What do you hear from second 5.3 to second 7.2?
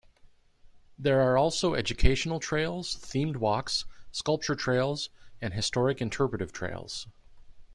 and historic interpretive trails.